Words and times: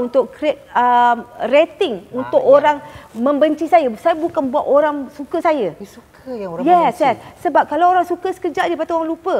untuk 0.00 0.32
create 0.32 0.64
um, 0.72 1.28
rating 1.52 2.00
ah, 2.08 2.24
untuk 2.24 2.40
ya. 2.40 2.48
orang 2.48 2.76
membenci 3.12 3.68
saya. 3.68 3.86
Saya 4.00 4.16
bukan 4.16 4.48
buat 4.48 4.64
orang 4.64 5.12
suka 5.12 5.44
saya. 5.44 5.76
You 5.76 5.88
suka 5.88 6.30
yang 6.32 6.56
orang 6.56 6.64
yes, 6.64 6.96
membenci? 6.96 7.04
Yes, 7.04 7.44
Sebab 7.44 7.62
kalau 7.68 7.92
orang 7.92 8.06
suka 8.08 8.32
sekejap 8.32 8.64
je, 8.66 8.72
lepas 8.72 8.88
tu 8.88 8.96
orang 8.96 9.10
lupa. 9.12 9.36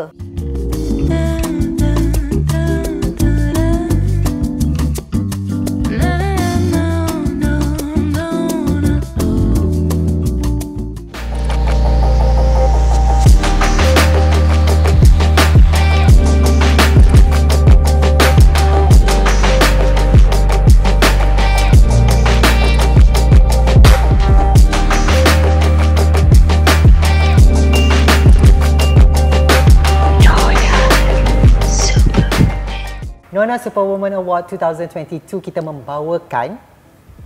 Nona 33.50 33.66
Superwoman 33.66 34.14
Award 34.14 34.46
2022 34.46 35.26
kita 35.42 35.58
membawakan 35.58 36.54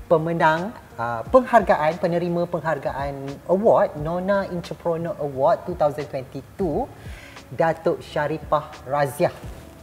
pemenang 0.09 0.73
uh, 0.97 1.21
penghargaan 1.29 2.01
penerima 2.01 2.49
penghargaan 2.49 3.29
award 3.53 3.93
Nona 4.01 4.49
Entrepreneur 4.49 5.13
Award 5.21 5.69
2022 5.69 6.89
Datuk 7.53 8.01
Syarifah 8.01 8.73
Raziah. 8.89 9.37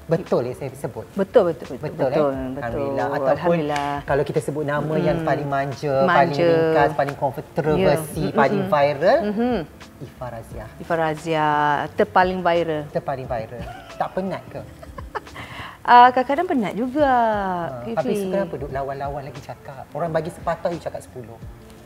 Betul 0.09 0.49
ya 0.49 0.57
saya 0.57 0.73
sebut? 0.73 1.05
Betul 1.13 1.53
betul 1.53 1.77
betul. 1.77 1.93
Betul, 1.93 2.09
betul, 2.09 2.09
eh? 2.09 2.09
betul. 2.09 2.33
Alhamdulillah. 2.57 3.05
Ataupun 3.05 3.29
Alhamdulillah. 3.37 3.93
kalau 4.09 4.23
kita 4.25 4.39
sebut 4.41 4.65
nama 4.65 4.95
hmm. 4.97 5.05
yang 5.05 5.19
paling 5.21 5.45
manja, 5.45 5.93
manja, 6.09 6.17
paling 6.17 6.33
ringkas, 6.41 6.89
paling 6.97 7.17
kontroversi, 7.21 8.23
yeah. 8.25 8.33
paling 8.33 8.63
hmm. 8.65 8.73
viral, 8.73 9.19
mm-hmm. 9.29 9.57
Ifa 10.09 10.25
Razia. 10.33 10.65
Ifa 10.81 10.95
Razia 10.97 11.47
terpaling 11.93 12.41
viral. 12.41 12.89
Terpaling 12.89 13.29
viral. 13.29 13.61
tak 13.93 14.17
penat 14.17 14.41
ke? 14.49 14.80
Uh, 15.81 16.13
kadang-kadang 16.13 16.45
penat 16.45 16.73
juga. 16.77 17.09
Uh, 17.81 17.97
habis 17.97 18.21
kenapa 18.21 18.53
duk 18.53 18.69
lawan-lawan 18.69 19.21
lagi 19.25 19.41
cakap? 19.41 19.89
Orang 19.97 20.13
bagi 20.13 20.29
sepatah, 20.29 20.69
you 20.69 20.77
cakap 20.77 21.01
sepuluh. 21.01 21.37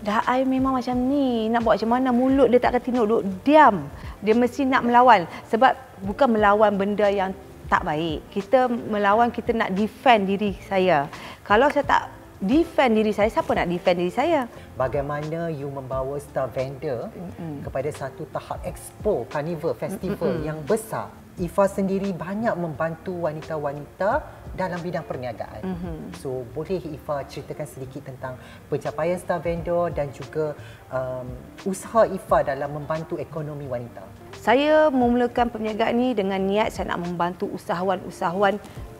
Dah, 0.04 0.20
I 0.28 0.44
memang 0.44 0.76
macam 0.76 0.96
ni. 1.08 1.48
Nak 1.48 1.64
buat 1.64 1.80
macam 1.80 1.92
mana? 1.96 2.10
Mulut 2.12 2.52
dia 2.52 2.60
tak 2.60 2.76
akan 2.76 2.82
tinduk. 2.84 3.08
Duk 3.08 3.24
diam. 3.48 3.88
Dia 4.20 4.36
mesti 4.36 4.68
nak 4.68 4.84
melawan. 4.84 5.24
Sebab 5.48 5.74
bukan 6.04 6.28
melawan 6.36 6.76
benda 6.76 7.08
yang 7.08 7.32
tak 7.72 7.88
baik. 7.88 8.20
Kita 8.30 8.68
melawan, 8.68 9.32
kita 9.32 9.56
nak 9.56 9.72
defend 9.72 10.28
diri 10.28 10.54
saya. 10.68 11.08
Kalau 11.48 11.72
saya 11.72 11.88
tak 11.88 12.04
defend 12.44 13.00
diri 13.00 13.16
saya, 13.16 13.32
siapa 13.32 13.48
nak 13.56 13.72
defend 13.72 13.98
diri 13.98 14.14
saya? 14.14 14.46
Bagaimana 14.76 15.50
you 15.50 15.72
membawa 15.72 16.20
star 16.20 16.52
vendor 16.52 17.10
mm-hmm. 17.10 17.64
kepada 17.64 17.90
satu 17.96 18.28
tahap 18.30 18.60
expo, 18.68 19.24
carnival, 19.32 19.72
festival 19.74 20.36
mm-hmm. 20.36 20.50
yang 20.52 20.60
besar 20.68 21.10
Ifa 21.36 21.68
sendiri 21.68 22.16
banyak 22.16 22.56
membantu 22.56 23.28
wanita-wanita 23.28 24.24
dalam 24.56 24.80
bidang 24.80 25.04
perniagaan. 25.04 25.62
Mm-hmm. 25.68 25.98
So 26.24 26.48
boleh 26.56 26.80
Ifa 26.80 27.28
ceritakan 27.28 27.68
sedikit 27.68 28.08
tentang 28.08 28.40
pencapaian 28.72 29.20
Star 29.20 29.44
Vendor 29.44 29.92
dan 29.92 30.16
juga 30.16 30.56
um, 30.88 31.28
usaha 31.68 32.08
Ifa 32.08 32.48
dalam 32.48 32.72
membantu 32.72 33.20
ekonomi 33.20 33.68
wanita. 33.68 34.08
Saya 34.40 34.88
memulakan 34.88 35.52
perniagaan 35.52 35.96
ini 36.00 36.12
dengan 36.16 36.40
niat 36.40 36.72
saya 36.72 36.96
nak 36.96 37.04
membantu 37.04 37.52
usahawan-usahawan 37.52 38.56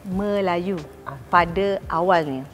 Melayu 0.06 0.76
ah. 1.08 1.16
pada 1.32 1.80
awalnya. 1.88 2.44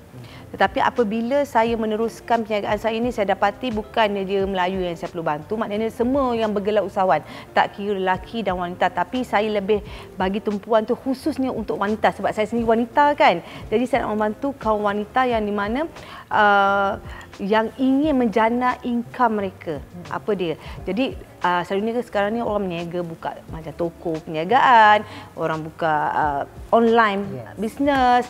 Tetapi 0.52 0.84
apabila 0.84 1.48
saya 1.48 1.72
meneruskan 1.80 2.44
perniagaan 2.44 2.76
saya 2.76 2.94
ini, 3.00 3.08
saya 3.08 3.32
dapati 3.32 3.72
bukan 3.72 4.20
dia 4.28 4.44
Melayu 4.44 4.84
yang 4.84 4.92
saya 4.92 5.08
perlu 5.08 5.24
bantu. 5.24 5.56
Maknanya 5.56 5.88
semua 5.88 6.36
yang 6.36 6.52
bergelar 6.52 6.84
usahawan. 6.84 7.24
Tak 7.56 7.80
kira 7.80 7.96
lelaki 7.96 8.44
dan 8.44 8.60
wanita. 8.60 8.92
Tapi 8.92 9.24
saya 9.24 9.48
lebih 9.48 9.80
bagi 10.20 10.44
tumpuan 10.44 10.84
tu 10.84 10.92
khususnya 10.92 11.48
untuk 11.48 11.80
wanita. 11.80 12.12
Sebab 12.12 12.36
saya 12.36 12.44
sendiri 12.44 12.68
wanita 12.68 13.16
kan. 13.16 13.40
Jadi 13.72 13.84
saya 13.88 14.04
nak 14.04 14.12
membantu 14.12 14.52
kaum 14.60 14.84
wanita 14.84 15.24
yang 15.24 15.40
di 15.40 15.54
mana 15.56 15.88
uh, 16.28 17.00
yang 17.40 17.72
ingin 17.80 18.12
menjana 18.12 18.76
income 18.84 19.40
mereka. 19.40 19.80
Apa 20.12 20.36
dia? 20.36 20.60
Jadi 20.84 21.16
uh, 21.40 21.64
selalunya 21.64 22.04
sekarang 22.04 22.36
ni 22.36 22.44
orang 22.44 22.68
berniaga 22.68 23.00
buka 23.00 23.30
macam 23.48 23.72
toko 23.72 24.20
perniagaan. 24.20 25.00
Orang 25.32 25.64
buka 25.64 25.94
uh, 26.12 26.42
online 26.68 27.24
yes. 27.32 27.56
business 27.56 28.24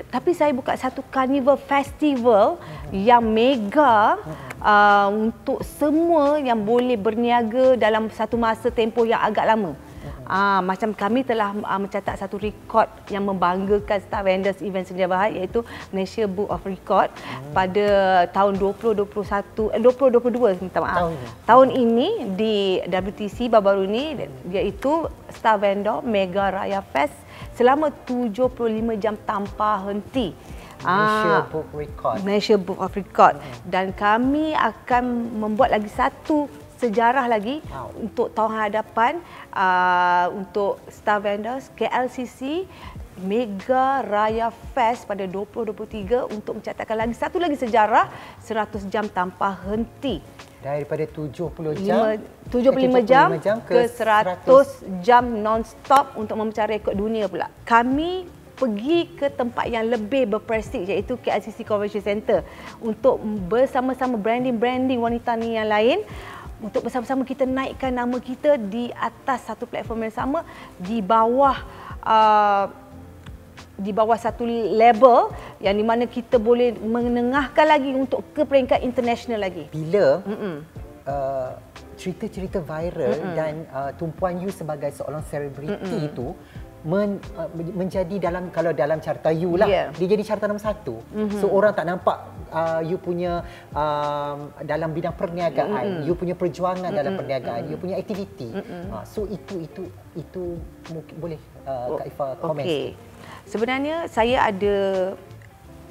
tapi 0.00 0.32
saya 0.32 0.56
buka 0.56 0.72
satu 0.78 1.04
carnival 1.12 1.60
festival 1.60 2.56
uh-huh. 2.56 2.94
yang 2.96 3.20
mega 3.20 4.16
uh, 4.62 5.08
untuk 5.12 5.60
semua 5.76 6.40
yang 6.40 6.56
boleh 6.62 6.96
berniaga 6.96 7.76
dalam 7.76 8.08
satu 8.08 8.40
masa 8.40 8.72
tempoh 8.72 9.04
yang 9.04 9.20
agak 9.20 9.44
lama. 9.44 9.76
Uh, 10.22 10.62
macam 10.64 10.94
kami 10.94 11.26
telah 11.26 11.52
uh, 11.52 11.80
mencatat 11.82 12.14
satu 12.14 12.40
rekod 12.40 12.86
yang 13.10 13.26
membanggakan 13.26 14.00
Star 14.00 14.22
Vendors 14.24 14.62
Event 14.64 14.86
Sedia 14.88 15.10
Bahad 15.10 15.34
iaitu 15.34 15.66
Malaysia 15.90 16.24
Book 16.30 16.48
of 16.48 16.62
Record 16.62 17.10
hmm. 17.12 17.52
pada 17.52 17.86
tahun 18.30 18.56
2021 18.56 19.76
eh, 19.76 19.80
2022 19.82 20.62
minta 20.62 20.78
maaf. 20.80 20.96
Tahun, 20.96 21.14
tahun 21.44 21.68
ini 21.74 22.08
di 22.38 22.80
WTC 22.86 23.50
baru-baru 23.50 23.82
ini 23.90 24.04
iaitu 24.54 25.10
Star 25.28 25.58
Vendor 25.58 26.00
Mega 26.06 26.48
Raya 26.48 26.80
Fest 26.80 27.18
selama 27.62 27.94
75 28.10 28.98
jam 28.98 29.14
tanpa 29.22 29.86
henti. 29.86 30.34
Malaysia 30.82 31.30
ah, 31.30 31.46
Book 31.46 31.68
Record. 31.70 32.16
Malaysia 32.26 32.56
Book 32.58 32.80
of 32.82 32.90
Record. 32.98 33.38
Hmm. 33.38 33.70
Dan 33.70 33.94
kami 33.94 34.50
akan 34.50 35.30
membuat 35.38 35.70
lagi 35.70 35.86
satu 35.86 36.50
sejarah 36.82 37.30
lagi 37.30 37.62
wow. 37.70 37.94
untuk 37.94 38.34
tahun 38.34 38.58
hadapan 38.58 39.22
uh, 39.54 40.26
untuk 40.34 40.82
Star 40.90 41.22
Vendors 41.22 41.70
KLCC 41.78 42.66
Mega 43.22 44.02
Raya 44.02 44.50
Fest 44.74 45.06
pada 45.06 45.22
2023 45.22 46.34
untuk 46.34 46.58
mencatatkan 46.58 46.98
lagi 46.98 47.14
satu 47.14 47.38
lagi 47.38 47.54
sejarah 47.54 48.10
100 48.42 48.90
jam 48.90 49.06
tanpa 49.06 49.54
henti 49.62 50.18
daripada 50.62 51.04
70 51.04 51.82
jam 51.82 52.16
75 52.48 53.02
jam, 53.02 53.28
jam 53.42 53.56
ke 53.66 53.90
100, 53.90 54.46
100 54.46 55.02
jam 55.02 55.24
non-stop 55.26 56.14
untuk 56.14 56.38
memecah 56.38 56.70
rekod 56.70 56.94
dunia 56.94 57.26
pula. 57.26 57.50
Kami 57.66 58.24
pergi 58.54 59.10
ke 59.18 59.26
tempat 59.26 59.66
yang 59.66 59.90
lebih 59.90 60.30
berprestij 60.30 60.86
iaitu 60.86 61.18
KLCC 61.18 61.66
Convention 61.66 62.04
Center 62.04 62.46
untuk 62.78 63.18
bersama-sama 63.50 64.14
branding-branding 64.14 65.02
wanita 65.02 65.34
ni 65.34 65.58
yang 65.58 65.66
lain 65.66 66.06
untuk 66.62 66.86
bersama-sama 66.86 67.26
kita 67.26 67.42
naikkan 67.42 67.90
nama 67.90 68.22
kita 68.22 68.54
di 68.54 68.94
atas 68.94 69.50
satu 69.50 69.66
platform 69.66 70.06
yang 70.06 70.14
sama 70.14 70.46
di 70.78 71.02
bawah 71.02 71.58
uh, 72.06 72.70
di 73.82 73.90
bawah 73.90 74.14
satu 74.14 74.46
label 74.46 75.34
yang 75.58 75.74
di 75.74 75.84
mana 75.84 76.06
kita 76.06 76.38
boleh 76.38 76.78
menengahkan 76.78 77.66
lagi 77.66 77.90
untuk 77.90 78.22
ke 78.30 78.46
peringkat 78.46 78.86
international 78.86 79.42
lagi. 79.42 79.66
Bila 79.74 80.22
uh, 81.06 81.50
cerita-cerita 81.98 82.58
viral 82.62 83.14
Mm-mm. 83.14 83.34
dan 83.34 83.54
uh, 83.70 83.90
tumpuan 83.94 84.38
you 84.42 84.50
sebagai 84.50 84.90
seorang 84.94 85.22
selebriti 85.26 85.96
itu 86.10 86.34
men, 86.82 87.22
uh, 87.38 87.46
menjadi 87.54 88.18
dalam 88.18 88.50
kalau 88.50 88.74
dalam 88.74 88.98
carta 88.98 89.30
you 89.30 89.54
lah 89.54 89.70
yeah. 89.70 89.86
dia 89.94 90.06
jadi 90.10 90.22
carta 90.26 90.50
nombor 90.50 90.62
satu 90.66 90.98
mm-hmm. 91.14 91.38
so 91.38 91.46
orang 91.46 91.72
tak 91.74 91.86
nampak 91.86 92.18
uh, 92.50 92.82
you 92.82 92.98
punya 92.98 93.46
um, 93.70 94.50
dalam 94.66 94.90
bidang 94.90 95.14
perniagaan 95.14 96.02
mm-hmm. 96.02 96.06
you 96.10 96.14
punya 96.18 96.34
perjuangan 96.34 96.90
mm-hmm. 96.90 96.98
dalam 96.98 97.12
perniagaan 97.14 97.60
mm-hmm. 97.62 97.72
you 97.72 97.78
punya 97.78 97.94
aktiviti 98.02 98.50
mm-hmm. 98.50 98.90
uh, 98.90 99.04
so 99.06 99.30
itu 99.30 99.62
itu 99.62 99.82
itu 100.18 100.58
mungkin 100.90 101.14
boleh 101.22 101.40
uh, 101.64 102.02
Kak 102.02 102.06
Ifa 102.10 102.26
komen 102.42 102.64
okay. 102.66 102.86
Sebenarnya 103.46 104.06
saya 104.08 104.48
ada 104.48 104.76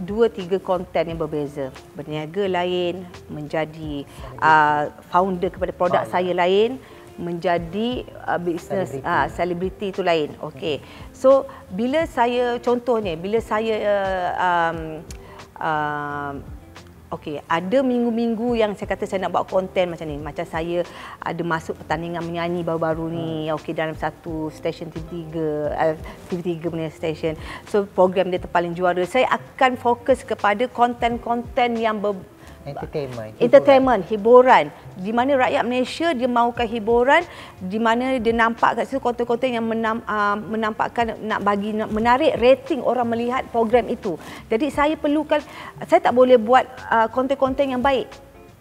dua 0.01 0.31
tiga 0.34 0.57
konten 0.57 1.13
yang 1.13 1.19
berbeza 1.19 1.69
berniaga 1.94 2.50
lain 2.50 3.06
menjadi 3.30 4.07
uh, 4.42 4.89
founder 5.13 5.53
kepada 5.53 5.74
produk 5.75 6.03
oh, 6.03 6.09
saya 6.09 6.33
lain 6.33 6.81
menjadi 7.21 8.07
uh, 8.25 8.39
bisnes 8.42 8.98
selebriti 9.36 9.89
uh, 9.89 9.92
itu 9.94 10.01
lain. 10.01 10.33
Okey. 10.42 10.81
So 11.13 11.45
bila 11.69 12.07
saya 12.09 12.57
contohnya 12.57 13.13
bila 13.13 13.38
saya 13.44 13.75
uh, 13.77 14.30
um, 14.42 14.77
uh, 15.62 16.33
Okey, 17.12 17.44
ada 17.44 17.84
minggu-minggu 17.84 18.56
yang 18.56 18.72
saya 18.72 18.96
kata 18.96 19.04
saya 19.04 19.28
nak 19.28 19.36
buat 19.36 19.52
konten 19.52 19.92
macam 19.92 20.08
ni. 20.08 20.16
Macam 20.16 20.48
saya 20.48 20.88
ada 21.19 21.44
masuk 21.44 21.75
pertandingan 21.84 22.24
menyanyi 22.24 22.63
baru-baru 22.63 23.12
ni. 23.12 23.31
Hmm. 23.52 23.60
Okey, 23.60 23.75
dalam 23.75 24.00
satu 24.00 24.48
stesen 24.48 24.88
TV3, 24.88 25.36
uh, 25.75 25.96
TV3 26.31 26.72
punya 26.72 26.88
stesen. 26.88 27.36
So, 27.68 27.84
program 27.84 28.31
dia 28.31 28.40
terpaling 28.40 28.72
juara. 28.80 29.04
Saya 29.04 29.28
akan 29.28 29.75
fokus 29.75 30.24
kepada 30.24 30.72
konten-konten 30.72 31.75
yang 31.75 32.00
ber, 32.00 32.16
entertainment, 32.66 33.31
entertainment, 33.42 34.02
hiburan. 34.08 34.69
Di 34.98 35.12
mana 35.13 35.48
rakyat 35.48 35.63
Malaysia 35.66 36.08
dia 36.13 36.30
mahukan 36.30 36.68
hiburan, 36.68 37.22
di 37.58 37.80
mana 37.81 38.18
dia 38.22 38.34
nampak 38.36 38.78
kat 38.78 38.86
situ 38.90 39.02
konten-konten 39.02 39.56
yang 39.58 39.66
menam, 39.66 40.04
uh, 40.06 40.38
menampakkan 40.38 41.18
nak 41.25 41.42
bagi 41.42 41.74
nak 41.74 41.90
menarik 41.90 42.38
rating 42.38 42.86
orang 42.86 43.08
melihat 43.10 43.42
program 43.50 43.90
itu. 43.90 44.18
Jadi 44.50 44.69
saya 44.69 44.94
perlukan 44.94 45.42
saya 45.90 46.00
tak 46.00 46.13
boleh 46.13 46.38
buat 46.38 46.68
uh, 46.90 47.08
konten-konten 47.10 47.74
yang 47.74 47.81
baik. 47.81 48.10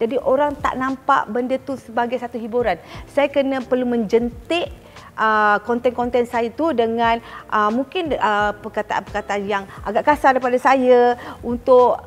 Jadi 0.01 0.17
orang 0.17 0.57
tak 0.57 0.81
nampak 0.81 1.29
benda 1.29 1.61
tu 1.61 1.77
sebagai 1.77 2.17
satu 2.17 2.41
hiburan. 2.41 2.81
Saya 3.13 3.29
kena 3.29 3.61
perlu 3.61 3.85
menjentik 3.85 4.73
uh, 5.21 5.61
konten-konten 5.69 6.25
saya 6.25 6.49
tu 6.49 6.73
dengan 6.73 7.21
uh, 7.53 7.69
mungkin 7.69 8.17
uh, 8.17 8.57
perkataan-perkataan 8.65 9.43
yang 9.45 9.69
agak 9.85 10.09
kasar 10.09 10.33
daripada 10.33 10.57
saya 10.57 11.21
untuk 11.45 12.01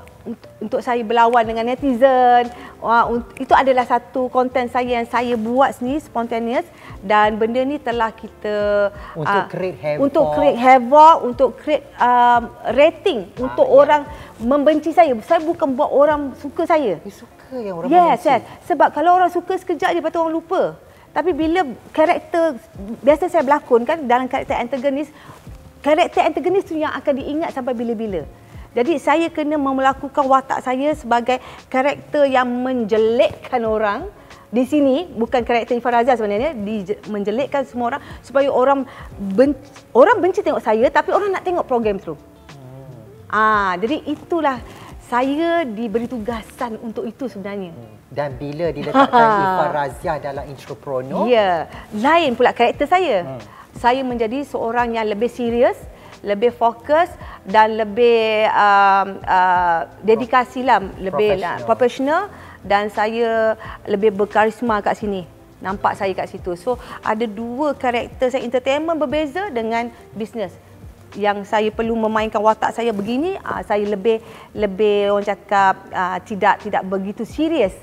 untuk 0.63 0.79
saya 0.79 1.03
berlawan 1.03 1.43
dengan 1.43 1.67
netizen. 1.67 2.47
Wah, 2.79 3.07
itu 3.39 3.51
adalah 3.51 3.83
satu 3.83 4.31
konten 4.31 4.67
saya 4.71 5.03
yang 5.03 5.07
saya 5.07 5.35
buat 5.35 5.75
sendiri 5.75 5.99
spontaneous 6.03 6.67
dan 7.03 7.35
benda 7.35 7.59
ni 7.63 7.79
telah 7.79 8.11
kita 8.15 8.87
untuk 9.15 9.43
uh, 9.43 9.47
create 9.51 9.79
havoc 9.79 10.03
untuk 10.07 10.25
create 10.35 10.59
havoc 10.59 11.15
untuk 11.23 11.49
create 11.59 11.85
um, 11.99 12.47
rating 12.75 13.27
ah, 13.27 13.43
untuk 13.47 13.67
yeah. 13.67 13.79
orang 13.79 14.01
membenci 14.39 14.91
saya. 14.95 15.11
Saya 15.27 15.43
bukan 15.43 15.75
buat 15.75 15.91
orang 15.91 16.35
suka 16.39 16.63
saya. 16.63 16.99
Dia 17.03 17.13
suka 17.15 17.55
yang 17.59 17.75
orang 17.83 17.91
yes, 17.91 18.23
membenci. 18.23 18.27
Yes, 18.31 18.41
sebab 18.67 18.87
kalau 18.95 19.11
orang 19.19 19.31
suka 19.31 19.53
sekejap 19.59 19.91
je 19.91 19.99
lepas 19.99 20.11
tu 20.11 20.19
orang 20.23 20.35
lupa. 20.35 20.75
Tapi 21.13 21.29
bila 21.29 21.61
karakter 21.93 22.57
biasa 23.05 23.29
saya 23.29 23.45
berlakon 23.45 23.85
kan 23.85 24.01
dalam 24.09 24.25
karakter 24.25 24.57
antagonis, 24.57 25.13
karakter 25.85 26.25
antagonis 26.25 26.65
tu 26.65 26.73
yang 26.73 26.89
akan 26.89 27.13
diingat 27.21 27.53
sampai 27.53 27.77
bila-bila. 27.77 28.25
Jadi 28.73 28.97
saya 28.97 29.29
kena 29.29 29.55
melakukan 29.61 30.25
watak 30.25 30.65
saya 30.65 30.97
sebagai 30.97 31.37
karakter 31.69 32.25
yang 32.25 32.49
menjelekkan 32.49 33.61
orang 33.69 34.09
di 34.53 34.69
sini 34.69 35.09
bukan 35.09 35.41
karakter 35.41 35.73
Ifan 35.73 35.93
Razia 35.97 36.13
sebenarnya 36.13 36.53
di 36.53 36.85
menjelekkan 37.09 37.65
semua 37.65 37.97
orang 37.97 38.01
supaya 38.21 38.49
orang 38.53 38.85
benci, 39.17 39.57
orang 39.97 40.21
benci 40.21 40.45
tengok 40.45 40.61
saya 40.61 40.89
tapi 40.93 41.09
orang 41.09 41.33
nak 41.33 41.45
tengok 41.45 41.65
program 41.65 41.97
tu. 41.97 42.13
Hmm. 42.13 42.93
Ah 43.33 43.73
jadi 43.81 43.97
itulah 44.05 44.61
saya 45.09 45.65
diberi 45.65 46.09
tugasan 46.09 46.77
untuk 46.81 47.05
itu 47.09 47.29
sebenarnya. 47.29 47.73
Hmm. 47.73 47.97
Dan 48.13 48.29
bila 48.37 48.69
diletakkan 48.69 49.25
Ifan 49.45 49.69
Razia 49.73 50.13
dalam 50.21 50.45
intro 50.45 50.77
prono? 50.77 51.25
Ya, 51.25 51.69
lain 51.93 52.37
pula 52.37 52.53
karakter 52.53 52.85
saya. 52.85 53.25
Hmm. 53.25 53.41
Saya 53.73 54.05
menjadi 54.05 54.45
seorang 54.45 54.93
yang 54.93 55.09
lebih 55.09 55.33
serius, 55.33 55.77
lebih 56.23 56.55
fokus 56.55 57.11
dan 57.43 57.75
lebih 57.75 58.47
um, 58.47 59.19
uh, 59.27 59.85
dedikasi 60.01 60.63
lah, 60.63 60.79
lebih 60.97 61.37
lah, 61.37 61.59
profesional 61.67 62.31
dan 62.63 62.87
saya 62.87 63.59
lebih 63.83 64.15
berkarisma 64.15 64.79
kat 64.79 65.03
sini. 65.03 65.27
Nampak 65.59 65.99
saya 65.99 66.11
kat 66.15 66.31
situ. 66.31 66.55
So 66.55 66.79
ada 67.03 67.27
dua 67.27 67.75
karakter 67.75 68.31
saya 68.31 68.43
entertainment 68.43 68.95
berbeza 68.95 69.51
dengan 69.51 69.91
bisnes 70.15 70.55
yang 71.13 71.45
saya 71.45 71.69
perlu 71.69 71.93
memainkan 71.93 72.41
watak 72.41 72.73
saya 72.73 72.89
begini 72.89 73.37
uh, 73.37 73.61
saya 73.61 73.85
lebih 73.85 74.17
lebih 74.53 75.13
orang 75.13 75.27
cakap 75.29 75.77
uh, 75.93 76.17
tidak 76.25 76.57
tidak 76.65 76.81
begitu 76.89 77.21
serius 77.21 77.73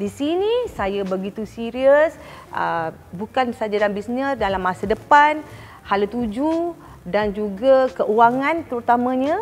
di 0.00 0.08
sini 0.08 0.70
saya 0.72 1.04
begitu 1.04 1.44
serius 1.44 2.16
uh, 2.48 2.88
bukan 3.12 3.52
saja 3.52 3.76
dalam 3.76 3.92
bisnes 3.92 4.40
dalam 4.40 4.62
masa 4.62 4.88
depan 4.88 5.44
hala 5.84 6.08
tuju 6.08 6.72
dan 7.08 7.32
juga 7.32 7.88
keuangan 7.96 8.68
terutamanya 8.68 9.36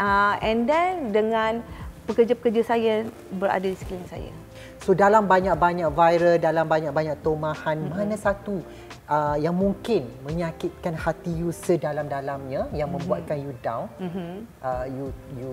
uh, 0.00 0.34
and 0.40 0.64
then 0.64 1.12
dengan 1.12 1.60
pekerja-pekerja 2.08 2.62
saya 2.64 2.94
berada 3.30 3.64
di 3.64 3.76
sekeliling 3.76 4.08
saya 4.10 4.32
so 4.80 4.96
dalam 4.96 5.28
banyak-banyak 5.28 5.92
viral 5.92 6.36
dalam 6.40 6.66
banyak-banyak 6.66 7.16
tomahan 7.20 7.76
mm-hmm. 7.76 7.94
mana 7.94 8.16
satu 8.16 8.64
uh, 9.06 9.36
yang 9.36 9.52
mungkin 9.52 10.08
menyakitkan 10.24 10.96
hati 10.96 11.30
you 11.36 11.52
sedalam-dalamnya 11.52 12.66
yang 12.72 12.88
mm-hmm. 12.88 12.96
membuatkan 12.98 13.38
you 13.38 13.52
down 13.60 13.86
mm-hmm. 14.00 14.42
uh, 14.64 14.84
you 14.88 15.06
you 15.36 15.52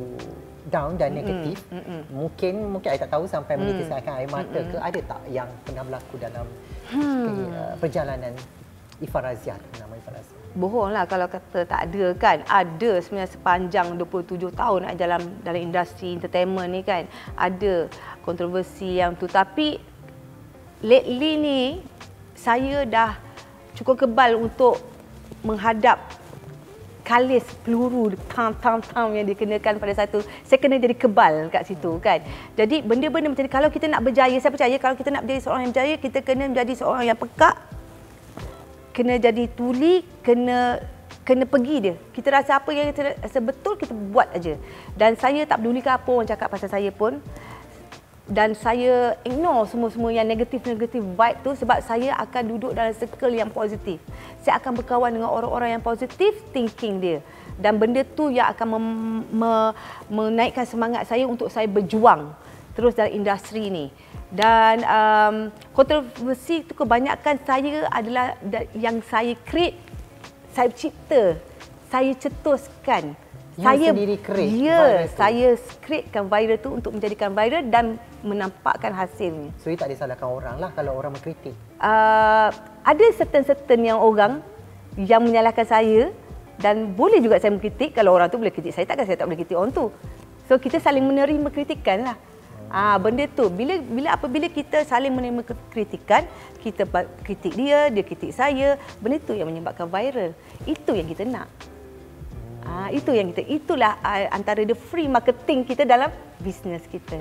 down 0.72 0.96
dan 0.96 1.12
mm-hmm. 1.12 1.28
negatif 1.28 1.58
mm-hmm. 1.74 2.02
mungkin 2.10 2.54
mungkin 2.72 2.88
saya 2.96 3.02
tak 3.04 3.12
tahu 3.12 3.26
sampai 3.28 3.54
mm-hmm. 3.60 3.76
menitiskan 3.76 4.14
air 4.16 4.30
mata 4.32 4.48
mm-hmm. 4.50 4.72
ke 4.72 4.78
ada 4.80 5.00
tak 5.04 5.22
yang 5.28 5.50
pernah 5.68 5.84
berlaku 5.84 6.16
dalam 6.18 6.46
hmm. 6.92 7.24
ke, 7.26 7.32
uh, 7.52 7.74
perjalanan 7.78 8.34
Ifan 8.98 9.22
Razia 9.22 9.56
nama 9.78 9.94
Ifan 9.94 10.37
Razia 10.58 10.66
bohonglah 10.66 11.06
kalau 11.06 11.30
kata 11.30 11.70
tak 11.70 11.80
ada 11.90 12.06
kan. 12.18 12.38
Ada 12.50 13.02
sebenarnya 13.06 13.30
sepanjang 13.30 13.88
27 14.02 14.50
tahun 14.58 14.98
dalam 14.98 15.22
dalam 15.46 15.62
industri 15.62 16.18
entertainment 16.18 16.74
ni 16.74 16.82
kan. 16.82 17.06
Ada 17.38 17.88
kontroversi 18.26 18.98
yang 18.98 19.14
tu. 19.14 19.30
Tapi 19.30 19.78
lately 20.82 21.32
ni 21.38 21.62
saya 22.34 22.86
dah 22.90 23.14
cukup 23.78 24.10
kebal 24.10 24.38
untuk 24.38 24.82
menghadap 25.46 26.02
kalis 27.08 27.48
peluru 27.64 28.12
tam 28.28 28.52
tam 28.60 28.84
tam 28.84 29.16
yang 29.16 29.24
dikenakan 29.24 29.80
pada 29.80 29.96
satu 29.96 30.20
saya 30.44 30.60
kena 30.60 30.76
jadi 30.76 30.92
kebal 30.92 31.48
kat 31.48 31.64
situ 31.64 32.02
kan. 32.04 32.20
Jadi 32.60 32.84
benda-benda 32.84 33.32
macam 33.32 33.46
ni 33.48 33.52
kalau 33.54 33.70
kita 33.72 33.88
nak 33.88 34.04
berjaya 34.04 34.36
saya 34.42 34.52
percaya 34.52 34.76
kalau 34.76 34.98
kita 35.00 35.14
nak 35.14 35.24
menjadi 35.24 35.40
seorang 35.40 35.62
yang 35.64 35.72
berjaya 35.72 35.96
kita 36.02 36.20
kena 36.20 36.52
menjadi 36.52 36.74
seorang 36.76 37.08
yang 37.08 37.16
pekak 37.16 37.77
kena 38.98 39.22
jadi 39.22 39.46
tuli 39.54 40.02
kena 40.26 40.82
kena 41.22 41.46
pergi 41.46 41.76
dia 41.78 41.96
kita 42.18 42.34
rasa 42.34 42.58
apa 42.58 42.74
yang 42.74 42.90
kita 42.90 43.14
rasa 43.22 43.38
betul 43.38 43.78
kita 43.78 43.94
buat 43.94 44.26
aja 44.34 44.58
dan 44.98 45.14
saya 45.14 45.46
tak 45.46 45.62
peduli 45.62 45.86
apa 45.86 46.10
orang 46.10 46.26
cakap 46.26 46.50
pasal 46.50 46.74
saya 46.74 46.90
pun 46.90 47.22
dan 48.28 48.52
saya 48.60 49.16
ignore 49.24 49.64
semua-semua 49.72 50.12
yang 50.12 50.28
negatif-negatif 50.28 51.00
vibe 51.00 51.40
tu 51.48 51.56
sebab 51.56 51.80
saya 51.80 52.12
akan 52.20 52.44
duduk 52.44 52.72
dalam 52.76 52.92
circle 52.92 53.32
yang 53.32 53.48
positif. 53.48 54.04
Saya 54.44 54.60
akan 54.60 54.84
berkawan 54.84 55.16
dengan 55.16 55.32
orang-orang 55.32 55.80
yang 55.80 55.84
positif 55.84 56.36
thinking 56.52 57.00
dia. 57.00 57.18
Dan 57.56 57.80
benda 57.80 58.04
tu 58.04 58.28
yang 58.28 58.52
akan 58.52 58.68
mem- 58.76 59.26
me- 59.32 59.74
menaikkan 60.12 60.68
semangat 60.68 61.08
saya 61.08 61.24
untuk 61.24 61.48
saya 61.48 61.72
berjuang 61.72 62.36
terus 62.76 62.94
dalam 63.00 63.16
industri 63.16 63.72
ni. 63.72 63.90
Dan 64.28 64.84
um, 64.84 65.36
kontroversi 65.72 66.68
tu 66.68 66.76
kebanyakan 66.76 67.40
saya 67.48 67.88
adalah 67.88 68.36
yang 68.76 69.00
saya 69.08 69.40
create, 69.48 69.80
saya 70.52 70.68
cipta, 70.76 71.40
saya 71.88 72.12
cetuskan. 72.16 73.16
You 73.58 73.66
saya 73.66 73.90
sendiri 73.90 74.22
create 74.22 74.54
Ya, 74.54 75.10
saya 75.18 75.58
createkan 75.82 76.30
viral 76.30 76.62
tu 76.62 76.70
untuk 76.78 76.94
menjadikan 76.94 77.34
viral 77.34 77.66
dan 77.74 77.98
menampakkan 78.22 78.94
hasilnya. 78.94 79.50
So, 79.58 79.74
you 79.74 79.80
tak 79.80 79.90
disalahkan 79.90 80.30
orang 80.30 80.62
lah 80.62 80.70
kalau 80.78 80.94
orang 80.94 81.18
mengkritik? 81.18 81.58
Uh, 81.82 82.54
ada 82.86 83.06
certain-certain 83.18 83.82
yang 83.82 83.98
orang 83.98 84.46
yang 84.94 85.26
menyalahkan 85.26 85.66
saya 85.66 86.14
dan 86.58 86.94
boleh 86.94 87.22
juga 87.22 87.38
saya 87.38 87.54
mengkritik 87.54 87.94
kalau 87.94 88.18
orang 88.18 88.30
tu 88.34 88.42
boleh 88.42 88.50
kritik 88.50 88.74
saya 88.74 88.90
takkan 88.90 89.06
saya 89.06 89.18
tak 89.18 89.30
boleh 89.30 89.40
kritik 89.42 89.58
orang 89.58 89.74
tu. 89.74 89.90
So 90.50 90.58
kita 90.58 90.78
saling 90.82 91.06
menerima 91.06 91.50
kritikan 91.54 92.06
lah. 92.06 92.18
Ah 92.68 93.00
benda 93.00 93.24
tu 93.32 93.48
bila 93.48 93.80
bila 93.80 94.12
apabila 94.16 94.52
kita 94.52 94.84
saling 94.84 95.12
menerima 95.16 95.48
kritikan, 95.72 96.28
kita 96.60 96.84
kritik 97.24 97.56
dia, 97.56 97.88
dia 97.88 98.04
kritik 98.04 98.36
saya, 98.36 98.76
benda 99.00 99.24
tu 99.24 99.32
yang 99.32 99.48
menyebabkan 99.48 99.88
viral. 99.88 100.36
Itu 100.68 100.92
yang 100.92 101.08
kita 101.08 101.24
nak. 101.24 101.48
Ah, 102.68 102.92
itu 102.92 103.16
yang 103.16 103.32
kita 103.32 103.48
itulah 103.48 103.96
uh, 104.04 104.28
antara 104.36 104.68
the 104.68 104.76
free 104.76 105.08
marketing 105.08 105.64
kita 105.64 105.88
dalam 105.88 106.12
bisnes 106.44 106.84
kita. 106.92 107.16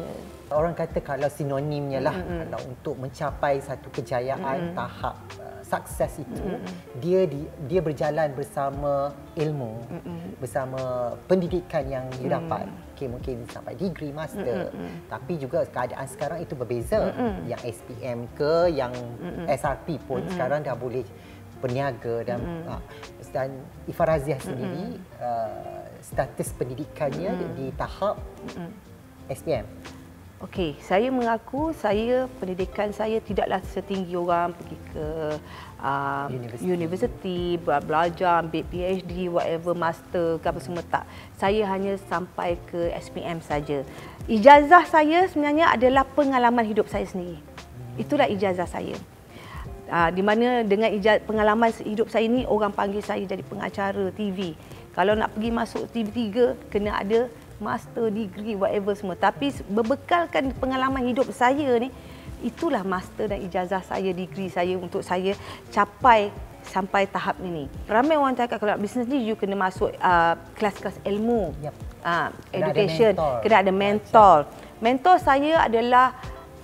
Orang 0.46 0.78
kata 0.78 1.02
kalau 1.02 1.26
sinonimnya 1.26 1.98
lah 1.98 2.14
mm-hmm. 2.14 2.38
kalau 2.46 2.60
untuk 2.70 2.94
mencapai 3.02 3.58
satu 3.58 3.90
kejayaan 3.90 4.70
mm-hmm. 4.70 4.78
tahap 4.78 5.18
uh, 5.42 5.58
sukses 5.66 6.22
itu 6.22 6.38
mm-hmm. 6.38 6.74
dia 7.02 7.20
di, 7.26 7.42
dia 7.66 7.80
berjalan 7.82 8.30
bersama 8.30 9.10
ilmu 9.34 9.74
mm-hmm. 9.90 10.38
bersama 10.38 10.80
pendidikan 11.26 11.82
yang 11.90 12.06
dia 12.14 12.30
mm-hmm. 12.30 12.36
dapat. 12.38 12.66
Okay, 12.94 13.10
mungkin 13.10 13.42
sampai 13.50 13.74
degree 13.74 14.14
master 14.14 14.70
mm-hmm. 14.70 15.10
tapi 15.10 15.34
juga 15.34 15.66
keadaan 15.66 16.06
sekarang 16.06 16.38
itu 16.38 16.54
berbeza. 16.54 17.10
Mm-hmm. 17.10 17.34
Yang 17.50 17.62
SPM 17.82 18.18
ke 18.38 18.54
yang 18.70 18.94
mm-hmm. 18.94 19.50
SRP 19.50 19.98
pun 20.06 20.22
mm-hmm. 20.22 20.34
sekarang 20.38 20.62
dah 20.62 20.78
boleh 20.78 21.02
peniaga 21.58 22.22
dan 22.22 22.38
mm-hmm. 22.38 22.70
uh, 22.70 22.82
dan 23.34 23.50
Ifaraziah 23.90 24.38
sendiri 24.38 24.94
mm-hmm. 24.94 25.18
uh, 25.18 25.84
status 25.98 26.54
pendidikannya 26.54 27.34
mm-hmm. 27.34 27.54
di 27.58 27.66
tahap 27.74 28.16
mm-hmm. 28.54 28.70
SPM. 29.34 29.66
Okey, 30.36 30.76
saya 30.84 31.08
mengaku 31.08 31.72
saya 31.72 32.28
pendidikan 32.36 32.92
saya 32.92 33.24
tidaklah 33.24 33.56
setinggi 33.72 34.12
orang 34.20 34.52
pergi 34.52 34.76
ke 34.92 35.06
uh, 35.80 36.28
universiti. 36.60 37.56
belajar, 37.56 38.44
ambil 38.44 38.60
PhD, 38.68 39.32
whatever, 39.32 39.72
master 39.72 40.36
ke 40.36 40.44
apa 40.44 40.60
semua 40.60 40.84
tak. 40.84 41.08
Saya 41.40 41.64
hanya 41.72 41.96
sampai 42.12 42.60
ke 42.68 42.92
SPM 43.00 43.40
saja. 43.40 43.80
Ijazah 44.28 44.84
saya 44.84 45.24
sebenarnya 45.24 45.72
adalah 45.72 46.04
pengalaman 46.04 46.68
hidup 46.68 46.84
saya 46.92 47.08
sendiri. 47.08 47.40
Itulah 47.96 48.28
ijazah 48.28 48.68
saya. 48.68 48.92
Uh, 49.88 50.12
di 50.12 50.20
mana 50.20 50.60
dengan 50.68 50.92
ijaz, 50.92 51.24
pengalaman 51.24 51.72
hidup 51.80 52.12
saya 52.12 52.28
ini 52.28 52.44
orang 52.44 52.76
panggil 52.76 53.00
saya 53.00 53.24
jadi 53.24 53.40
pengacara 53.40 54.12
TV. 54.12 54.52
Kalau 54.92 55.16
nak 55.16 55.32
pergi 55.32 55.48
masuk 55.48 55.88
TV3 55.88 56.28
kena 56.68 57.00
ada 57.00 57.32
master 57.58 58.12
degree 58.12 58.54
whatever 58.54 58.92
semua 58.92 59.16
tapi 59.16 59.52
berbekalkan 59.70 60.52
pengalaman 60.56 61.04
hidup 61.04 61.28
saya 61.32 61.76
ni 61.80 61.88
itulah 62.44 62.84
master 62.84 63.32
dan 63.32 63.40
ijazah 63.40 63.80
saya 63.80 64.12
degree 64.12 64.52
saya 64.52 64.76
untuk 64.76 65.00
saya 65.00 65.32
capai 65.72 66.28
sampai 66.66 67.06
tahap 67.06 67.38
ini. 67.40 67.70
Ramai 67.86 68.18
orang 68.18 68.34
cakap 68.34 68.58
kalau 68.58 68.74
bisnes 68.76 69.06
ni 69.06 69.22
you 69.22 69.38
kena 69.38 69.54
masuk 69.54 69.94
uh, 70.02 70.34
kelas-kelas 70.58 70.98
ilmu. 71.06 71.54
Yep. 71.62 71.74
Uh, 72.06 72.28
education, 72.54 73.12
kena 73.42 73.66
ada 73.66 73.72
mentor. 73.74 74.46
Mentor 74.78 75.16
saya 75.18 75.66
adalah 75.66 76.14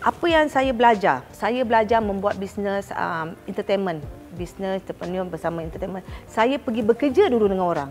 apa 0.02 0.26
yang 0.26 0.46
saya 0.50 0.74
belajar. 0.74 1.22
Saya 1.34 1.62
belajar 1.62 2.02
membuat 2.02 2.38
bisnes 2.38 2.90
um, 2.94 3.34
entertainment, 3.46 4.02
bisnes 4.34 4.82
entrepreneur 4.82 5.26
bersama 5.26 5.62
entertainment. 5.62 6.02
Saya 6.26 6.58
pergi 6.58 6.82
bekerja 6.82 7.30
dulu 7.30 7.50
dengan 7.50 7.66
orang. 7.66 7.90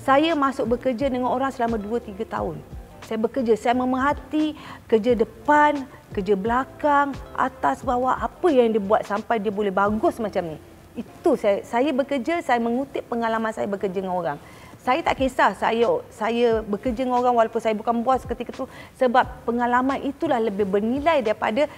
Saya 0.00 0.32
masuk 0.32 0.76
bekerja 0.76 1.12
dengan 1.12 1.28
orang 1.28 1.52
selama 1.52 1.76
2 1.76 2.00
3 2.00 2.24
tahun. 2.24 2.56
Saya 3.04 3.18
bekerja, 3.20 3.52
saya 3.58 3.74
memerhati 3.76 4.56
kerja 4.88 5.12
depan, 5.18 5.84
kerja 6.14 6.38
belakang, 6.38 7.12
atas 7.36 7.82
bawah 7.84 8.16
apa 8.16 8.48
yang 8.48 8.70
dia 8.72 8.80
buat 8.80 9.02
sampai 9.04 9.42
dia 9.42 9.52
boleh 9.52 9.74
bagus 9.74 10.16
macam 10.22 10.54
ni. 10.54 10.56
Itu 10.96 11.36
saya 11.36 11.60
saya 11.66 11.90
bekerja, 11.92 12.40
saya 12.40 12.62
mengutip 12.62 13.04
pengalaman 13.12 13.52
saya 13.52 13.68
bekerja 13.68 14.00
dengan 14.00 14.16
orang. 14.16 14.38
Saya 14.80 15.04
tak 15.04 15.20
kisah 15.20 15.52
saya 15.52 15.84
saya 16.08 16.64
bekerja 16.64 17.04
dengan 17.04 17.20
orang 17.20 17.36
walaupun 17.36 17.60
saya 17.60 17.76
bukan 17.76 18.00
bos 18.00 18.24
ketika 18.24 18.56
itu 18.56 18.64
sebab 18.96 19.44
pengalaman 19.44 20.00
itulah 20.00 20.40
lebih 20.40 20.64
bernilai 20.64 21.20
daripada 21.20 21.68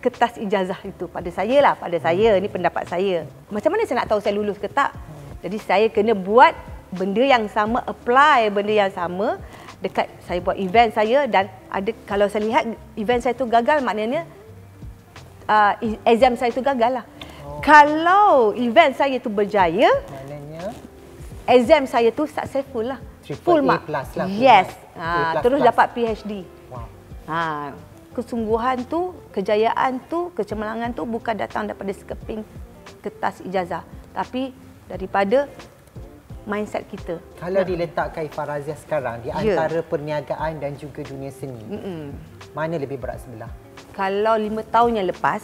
kertas 0.00 0.40
ijazah 0.40 0.80
itu 0.88 1.04
pada 1.06 1.28
saya 1.28 1.60
lah 1.60 1.74
pada 1.76 2.00
saya 2.00 2.40
ni 2.40 2.48
pendapat 2.48 2.88
saya. 2.88 3.28
Macam 3.52 3.76
mana 3.76 3.84
saya 3.84 4.02
nak 4.02 4.08
tahu 4.08 4.20
saya 4.24 4.32
lulus 4.32 4.56
ke 4.56 4.70
tak? 4.72 4.96
Jadi 5.44 5.58
saya 5.60 5.86
kena 5.92 6.16
buat 6.16 6.54
benda 6.92 7.22
yang 7.24 7.48
sama 7.48 7.80
apply 7.88 8.52
benda 8.52 8.86
yang 8.86 8.92
sama 8.92 9.40
dekat 9.82 10.06
saya 10.22 10.38
buat 10.38 10.54
event 10.60 10.94
saya 10.94 11.26
dan 11.26 11.50
ada 11.66 11.90
kalau 12.06 12.30
saya 12.30 12.46
lihat 12.46 12.64
event 12.94 13.20
saya 13.24 13.34
tu 13.34 13.48
gagal 13.50 13.82
maknanya 13.82 14.22
uh, 15.50 15.74
exam 16.06 16.38
saya 16.38 16.54
tu 16.54 16.62
gagal 16.62 17.02
lah. 17.02 17.04
Oh. 17.42 17.58
Kalau 17.58 18.54
event 18.54 18.94
saya 18.94 19.18
tu 19.18 19.26
berjaya 19.26 19.90
maknanya 20.06 20.70
exam 21.50 21.82
saya 21.90 22.14
tu 22.14 22.30
successful 22.30 22.86
lah. 22.94 23.00
Triple 23.22 23.42
full 23.42 23.62
mark. 23.62 23.86
Plus 23.86 24.08
lah. 24.18 24.26
Yes. 24.30 24.70
Ha, 24.98 25.40
terus 25.42 25.62
plus. 25.62 25.68
dapat 25.70 25.86
PhD. 25.94 26.32
Wow. 26.70 26.86
Ha, 27.30 27.38
kesungguhan 28.12 28.84
tu, 28.86 29.16
kejayaan 29.32 30.02
tu, 30.10 30.34
kecemerlangan 30.36 30.92
tu 30.92 31.02
bukan 31.06 31.34
datang 31.38 31.70
daripada 31.70 31.94
sekeping 31.94 32.42
kertas 33.00 33.40
ijazah. 33.46 33.86
Tapi 34.12 34.52
daripada 34.90 35.48
mindset 36.44 36.86
kita. 36.90 37.22
Kalau 37.38 37.62
diletakkan 37.62 38.26
Ifah 38.26 38.46
Razia 38.46 38.74
sekarang 38.74 39.22
di 39.22 39.30
ya. 39.30 39.38
antara 39.38 39.80
perniagaan 39.82 40.58
dan 40.58 40.74
juga 40.74 41.06
dunia 41.06 41.30
seni, 41.30 41.62
Mm-mm. 41.62 42.10
mana 42.54 42.74
lebih 42.78 42.98
berat 42.98 43.22
sebelah? 43.22 43.50
Kalau 43.94 44.34
lima 44.38 44.66
tahun 44.66 45.02
yang 45.02 45.08
lepas, 45.12 45.42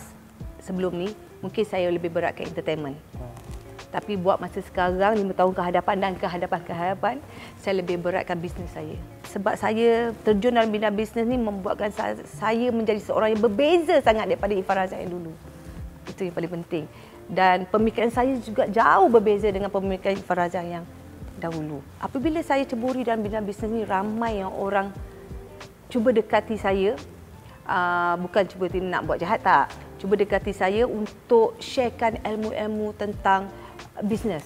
sebelum 0.62 0.96
ni, 0.96 1.14
mungkin 1.38 1.62
saya 1.62 1.86
lebih 1.92 2.10
berat 2.10 2.34
ke 2.34 2.42
entertainment. 2.42 2.98
Hmm. 3.14 3.34
Tapi 3.88 4.20
buat 4.20 4.36
masa 4.36 4.60
sekarang, 4.60 5.16
lima 5.16 5.32
tahun 5.32 5.56
ke 5.56 5.62
hadapan 5.64 5.96
dan 5.96 6.12
ke 6.12 6.26
hadapan-ke 6.28 6.72
hadapan, 6.76 7.16
saya 7.56 7.80
lebih 7.80 7.96
beratkan 7.96 8.36
bisnes 8.36 8.68
saya. 8.74 8.96
Sebab 9.32 9.56
saya 9.56 10.12
terjun 10.24 10.56
dalam 10.56 10.68
bidang 10.68 10.92
bisnes 10.92 11.24
ni 11.24 11.40
membuatkan 11.40 11.88
saya 12.28 12.68
menjadi 12.68 13.00
seorang 13.00 13.32
yang 13.32 13.42
berbeza 13.44 14.00
sangat 14.04 14.28
daripada 14.28 14.52
Ifah 14.52 14.76
Razia 14.84 15.00
yang 15.00 15.16
dulu. 15.16 15.32
Itu 16.08 16.24
yang 16.24 16.36
paling 16.36 16.52
penting 16.60 16.84
dan 17.28 17.68
pemikiran 17.68 18.08
saya 18.08 18.32
juga 18.40 18.64
jauh 18.72 19.12
berbeza 19.12 19.52
dengan 19.52 19.68
pemikiran 19.68 20.16
Farazah 20.24 20.64
yang 20.64 20.84
dahulu. 21.36 21.84
Apabila 22.00 22.40
saya 22.40 22.64
ceburi 22.64 23.04
dalam 23.04 23.20
bidang 23.20 23.44
bisnes 23.44 23.70
ni 23.70 23.84
ramai 23.84 24.40
yang 24.40 24.50
orang 24.52 24.90
cuba 25.88 26.12
dekati 26.12 26.56
saya. 26.56 26.96
Uh, 27.68 28.16
bukan 28.24 28.48
cuba 28.48 28.64
nak 28.80 29.04
buat 29.04 29.20
jahat 29.20 29.44
tak. 29.44 29.68
Cuba 30.00 30.16
dekati 30.16 30.56
saya 30.56 30.88
untuk 30.88 31.52
sharekan 31.60 32.16
ilmu-ilmu 32.24 32.96
tentang 32.96 33.52
bisnes. 34.08 34.44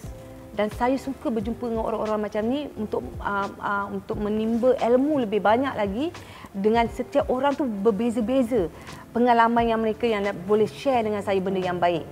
Dan 0.53 0.69
saya 0.75 0.99
suka 1.01 1.33
berjumpa 1.33 1.65
dengan 1.65 1.87
orang-orang 1.87 2.29
macam 2.29 2.43
ni 2.45 2.69
untuk 2.77 3.01
uh, 3.23 3.49
uh, 3.57 3.87
untuk 3.89 4.21
menimba 4.21 4.77
ilmu 4.85 5.23
lebih 5.25 5.41
banyak 5.41 5.73
lagi 5.73 6.13
dengan 6.53 6.85
setiap 6.93 7.31
orang 7.33 7.57
tu 7.57 7.65
berbeza-beza 7.65 8.69
pengalaman 9.17 9.65
yang 9.65 9.81
mereka 9.81 10.05
yang 10.05 10.21
boleh 10.45 10.69
share 10.69 11.09
dengan 11.09 11.25
saya 11.25 11.41
benda 11.41 11.63
yang 11.63 11.81
baik 11.81 12.05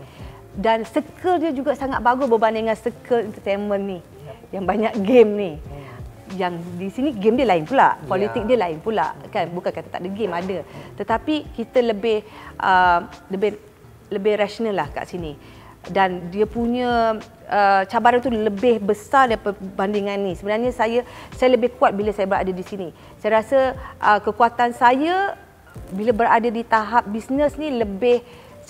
dan 0.61 0.85
circle 0.85 1.41
dia 1.41 1.57
juga 1.57 1.73
sangat 1.73 2.05
bagus 2.05 2.29
berbanding 2.29 2.69
dengan 2.69 2.77
circle 2.77 3.33
entertainment 3.33 3.81
ni. 3.81 3.99
Yang 4.53 4.65
banyak 4.69 4.93
game 5.01 5.31
ni. 5.33 5.53
Yang 6.37 6.55
di 6.77 6.89
sini 6.93 7.11
game 7.17 7.41
dia 7.41 7.49
lain 7.49 7.65
pula. 7.65 7.97
Politik 8.05 8.45
dia 8.45 8.61
lain 8.61 8.77
pula. 8.77 9.17
Kan? 9.33 9.49
Bukan 9.57 9.73
kata 9.73 9.89
tak 9.89 10.05
ada 10.05 10.11
game 10.13 10.37
ada. 10.37 10.61
Tetapi 11.01 11.57
kita 11.57 11.81
lebih 11.81 12.21
uh, 12.61 13.09
lebih 13.33 13.57
lebih 14.13 14.37
rasional 14.37 14.85
lah 14.85 14.89
kat 14.93 15.09
sini. 15.09 15.33
Dan 15.89 16.29
dia 16.29 16.45
punya 16.45 17.17
uh, 17.49 17.83
cabaran 17.89 18.21
tu 18.21 18.29
lebih 18.29 18.85
besar 18.85 19.33
daripada 19.33 19.57
bandingan 19.57 20.21
ni. 20.21 20.37
Sebenarnya 20.37 20.77
saya 20.77 21.09
saya 21.33 21.57
lebih 21.57 21.73
kuat 21.81 21.97
bila 21.97 22.13
saya 22.13 22.29
berada 22.29 22.53
di 22.53 22.65
sini. 22.69 22.93
Saya 23.17 23.41
rasa 23.41 23.59
uh, 23.97 24.21
kekuatan 24.21 24.77
saya 24.77 25.41
bila 25.89 26.13
berada 26.13 26.53
di 26.53 26.61
tahap 26.69 27.09
bisnes 27.09 27.57
ni 27.57 27.81
lebih 27.81 28.21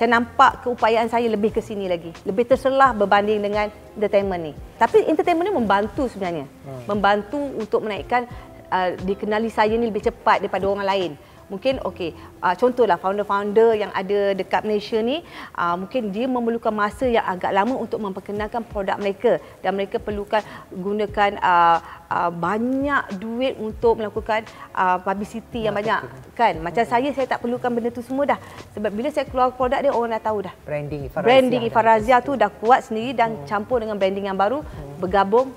saya 0.01 0.17
nampak 0.17 0.65
keupayaan 0.65 1.13
saya 1.13 1.29
lebih 1.29 1.53
ke 1.53 1.61
sini 1.61 1.85
lagi. 1.85 2.09
Lebih 2.25 2.49
terselah 2.49 2.97
berbanding 2.97 3.45
dengan 3.45 3.69
entertainment 3.93 4.41
ni. 4.49 4.53
Tapi 4.81 5.05
entertainment 5.05 5.53
ni 5.53 5.53
membantu 5.53 6.09
sebenarnya. 6.09 6.49
Hmm. 6.49 6.89
Membantu 6.89 7.37
untuk 7.37 7.85
menaikkan 7.85 8.25
uh, 8.73 8.97
dikenali 8.97 9.53
saya 9.53 9.77
ni 9.77 9.93
lebih 9.93 10.01
cepat 10.01 10.41
daripada 10.41 10.65
orang 10.65 10.89
lain 10.89 11.11
mungkin 11.51 11.83
okey 11.83 12.15
uh, 12.41 12.55
contohlah 12.55 12.97
founder-founder 12.97 13.75
yang 13.77 13.91
ada 13.91 14.33
dekat 14.33 14.63
Malaysia 14.63 15.03
ni 15.03 15.27
uh, 15.59 15.75
mungkin 15.75 16.15
dia 16.15 16.31
memerlukan 16.31 16.71
masa 16.71 17.11
yang 17.11 17.27
agak 17.27 17.51
lama 17.51 17.75
untuk 17.77 17.99
memperkenalkan 17.99 18.63
produk 18.65 18.97
mereka. 18.97 19.43
Dan 19.61 19.77
mereka 19.77 19.99
perlukan 19.99 20.41
gunakan 20.71 21.37
uh, 21.43 21.79
uh, 22.09 22.31
banyak 22.31 23.19
duit 23.19 23.59
untuk 23.59 23.99
melakukan 23.99 24.47
uh, 24.73 25.03
publicity 25.03 25.67
yang 25.67 25.75
banyak. 25.75 26.07
Kan? 26.39 26.63
Macam 26.63 26.87
hmm. 26.87 26.91
saya 26.91 27.09
saya 27.11 27.27
tak 27.27 27.43
perlukan 27.43 27.69
benda 27.69 27.91
tu 27.91 28.01
semua 28.01 28.37
dah. 28.37 28.39
Sebab 28.79 28.91
bila 28.95 29.09
saya 29.11 29.27
keluar 29.27 29.51
produk 29.53 29.83
dia 29.83 29.93
orang 29.93 30.17
dah 30.17 30.23
tahu 30.23 30.39
dah. 30.47 30.55
Branding 30.65 31.11
Ifarazia 31.11 31.29
branding 31.29 31.63
Ifarazia 31.67 32.17
tu 32.23 32.33
dah 32.39 32.51
kuat 32.53 32.87
sendiri 32.87 33.13
dan 33.17 33.35
hmm. 33.35 33.45
campur 33.51 33.83
dengan 33.83 33.99
branding 33.99 34.31
yang 34.31 34.39
baru 34.39 34.63
hmm. 34.63 35.03
bergabung 35.03 35.51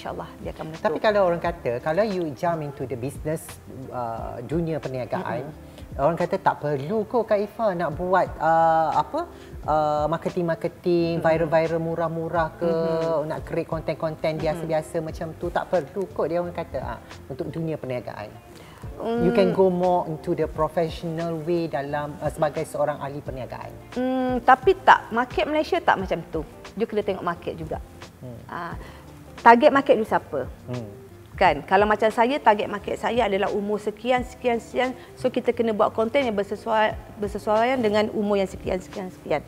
insyaallah 0.00 0.30
dia 0.40 0.56
akan 0.56 0.64
menutup. 0.72 0.84
Tapi 0.88 0.98
kalau 1.04 1.20
orang 1.28 1.42
kata 1.44 1.72
kalau 1.84 2.00
you 2.08 2.32
jump 2.32 2.64
into 2.64 2.88
the 2.88 2.96
business 2.96 3.44
uh, 3.92 4.40
dunia 4.40 4.80
perniagaan 4.80 5.44
mm-hmm. 5.44 6.00
orang 6.00 6.16
kata 6.16 6.40
tak 6.40 6.56
perlu 6.64 7.04
kok 7.04 7.28
Kak 7.28 7.36
Ifa 7.36 7.76
nak 7.76 7.92
buat 8.00 8.32
uh, 8.40 8.96
apa 8.96 9.20
uh, 9.68 10.06
marketing-marketing 10.08 11.20
mm-hmm. 11.20 11.28
viral-viral 11.28 11.80
murah-murah 11.84 12.48
ke 12.56 12.64
mm-hmm. 12.64 13.28
nak 13.28 13.44
create 13.44 13.68
konten-konten 13.68 14.40
biasa-biasa 14.40 14.96
mm-hmm. 14.96 15.04
macam 15.12 15.28
tu 15.36 15.52
tak 15.52 15.68
perlu 15.68 16.08
kok 16.08 16.24
dia 16.32 16.40
orang 16.40 16.56
kata 16.56 16.78
uh, 16.80 16.98
untuk 17.28 17.52
dunia 17.52 17.76
perniagaan. 17.76 18.32
Mm. 18.96 19.28
You 19.28 19.32
can 19.36 19.52
go 19.52 19.68
more 19.68 20.08
into 20.08 20.32
the 20.32 20.48
professional 20.48 21.36
way 21.44 21.68
dalam 21.68 22.16
uh, 22.20 22.32
sebagai 22.32 22.64
seorang 22.64 22.96
ahli 23.00 23.20
perniagaan. 23.20 23.72
Mm, 23.96 24.40
tapi 24.44 24.76
tak 24.80 25.12
market 25.12 25.44
Malaysia 25.44 25.76
tak 25.84 26.00
macam 26.00 26.20
tu. 26.32 26.40
You 26.80 26.88
kena 26.88 27.04
tengok 27.04 27.24
market 27.24 27.60
juga. 27.60 27.76
Hmm. 28.20 28.40
Uh, 28.52 28.74
target 29.40 29.70
market 29.72 29.94
tu 29.98 30.06
siapa? 30.06 30.46
Hmm. 30.68 30.88
Kan? 31.40 31.64
Kalau 31.64 31.88
macam 31.88 32.12
saya, 32.12 32.36
target 32.36 32.68
market 32.68 33.00
saya 33.00 33.24
adalah 33.24 33.48
umur 33.48 33.80
sekian, 33.80 34.20
sekian, 34.28 34.60
sekian. 34.60 34.92
So, 35.16 35.32
kita 35.32 35.56
kena 35.56 35.72
buat 35.72 35.96
konten 35.96 36.20
yang 36.20 36.36
bersesuaian, 36.36 36.92
bersesuaian 37.16 37.80
dengan 37.80 38.12
umur 38.12 38.36
yang 38.36 38.50
sekian, 38.50 38.76
sekian, 38.76 39.08
sekian. 39.08 39.40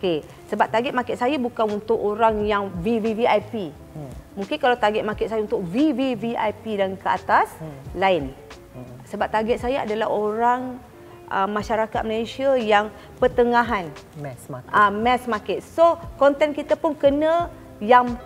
Okay. 0.00 0.24
Sebab 0.48 0.68
target 0.68 0.92
market 0.92 1.16
saya 1.20 1.36
bukan 1.36 1.80
untuk 1.80 1.96
orang 1.96 2.44
yang 2.48 2.72
VVVIP. 2.80 3.72
Hmm. 3.92 4.12
Mungkin 4.40 4.56
kalau 4.56 4.76
target 4.76 5.04
market 5.04 5.28
saya 5.28 5.44
untuk 5.44 5.60
VVVIP 5.64 6.64
dan 6.80 6.96
ke 6.96 7.08
atas, 7.08 7.52
hmm. 7.60 7.80
lain. 7.96 8.24
Hmm. 8.72 8.96
Sebab 9.08 9.28
target 9.28 9.60
saya 9.60 9.84
adalah 9.84 10.08
orang 10.08 10.80
uh, 11.28 11.48
masyarakat 11.48 12.02
Malaysia 12.04 12.52
yang 12.56 12.92
pertengahan. 13.16 13.88
Mass 14.20 14.44
market. 14.48 14.72
Uh, 14.72 14.90
mass 14.92 15.22
market. 15.28 15.58
So, 15.64 15.96
konten 16.20 16.52
kita 16.52 16.76
pun 16.76 16.92
kena 16.96 17.48
yang 17.80 18.16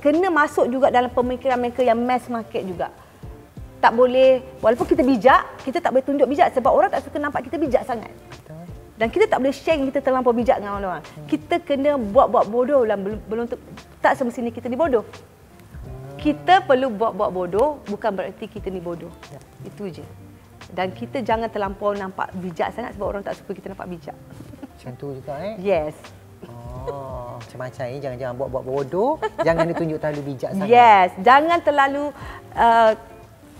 kena 0.00 0.28
masuk 0.28 0.66
juga 0.68 0.92
dalam 0.92 1.10
pemikiran 1.10 1.58
mereka 1.60 1.80
yang 1.82 1.98
mass 1.98 2.26
market 2.30 2.62
juga. 2.64 2.92
Tak 3.76 3.92
boleh, 3.92 4.58
walaupun 4.64 4.88
kita 4.88 5.04
bijak, 5.04 5.42
kita 5.62 5.78
tak 5.78 5.92
boleh 5.92 6.04
tunjuk 6.04 6.26
bijak 6.26 6.48
sebab 6.56 6.72
orang 6.72 6.90
tak 6.90 7.04
suka 7.04 7.20
nampak 7.20 7.44
kita 7.44 7.60
bijak 7.60 7.84
sangat. 7.84 8.10
Dan 8.96 9.12
kita 9.12 9.28
tak 9.28 9.44
boleh 9.44 9.52
share 9.52 9.76
kita 9.76 10.00
terlampau 10.00 10.32
bijak 10.32 10.56
dengan 10.56 10.80
orang-orang. 10.80 11.04
Hmm. 11.04 11.28
Kita 11.28 11.60
kena 11.60 12.00
buat-buat 12.00 12.48
bodoh 12.48 12.82
lah 12.88 12.96
belum, 12.96 13.20
belum 13.28 13.44
tak 14.00 14.16
semestinya 14.16 14.48
kita 14.48 14.72
ni 14.72 14.76
bodoh. 14.80 15.04
Hmm. 15.04 16.16
Kita 16.16 16.64
perlu 16.64 16.88
buat-buat 16.96 17.28
bodoh 17.28 17.84
bukan 17.84 18.10
bererti 18.16 18.48
kita 18.48 18.72
ni 18.72 18.80
bodoh. 18.80 19.12
Ya. 19.28 19.40
Itu 19.68 19.92
je. 19.92 20.00
Dan 20.72 20.96
kita 20.96 21.20
jangan 21.20 21.52
terlampau 21.52 21.92
nampak 21.92 22.32
bijak 22.40 22.72
sangat 22.72 22.96
sebab 22.96 23.06
orang 23.12 23.22
tak 23.22 23.36
suka 23.36 23.52
kita 23.52 23.76
nampak 23.76 23.86
bijak. 23.92 24.16
Macam 24.64 24.92
tu 24.96 25.12
juga 25.20 25.44
eh? 25.44 25.54
Yes. 25.60 25.94
Oh, 27.36 27.40
macam-macam 27.44 27.84
ni 27.92 28.00
jangan-jangan 28.00 28.34
buat-buat 28.40 28.64
bodoh, 28.64 29.12
jangan 29.46 29.68
ditunjuk 29.68 30.00
terlalu 30.00 30.22
bijak 30.32 30.56
sangat. 30.56 30.72
Yes, 30.72 31.08
jangan 31.20 31.58
terlalu 31.60 32.04
uh, 32.56 32.92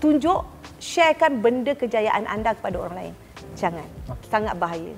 tunjuk, 0.01 0.41
sharekan 0.81 1.45
benda 1.45 1.77
kejayaan 1.77 2.25
anda 2.25 2.57
kepada 2.57 2.81
orang 2.81 2.95
lain. 2.97 3.13
Jangan. 3.53 3.85
Okay. 4.09 4.25
Sangat 4.33 4.57
bahaya 4.57 4.97